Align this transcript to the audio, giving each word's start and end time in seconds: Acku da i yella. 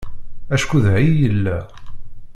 Acku 0.55 0.77
da 0.83 0.93
i 1.07 1.09
yella. 1.19 1.57